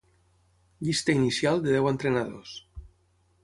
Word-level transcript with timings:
Llista 0.87 1.13
inicial 1.19 1.63
de 1.67 1.77
deu 1.77 1.93
entrenadors. 1.93 2.59